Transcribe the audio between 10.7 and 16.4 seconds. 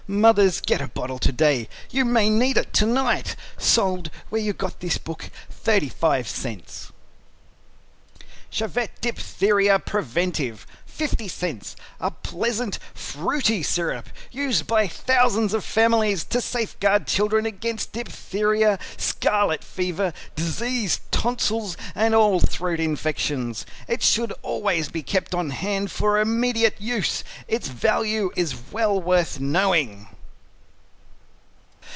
50 Cents A pleasant fruity syrup, used by thousands of families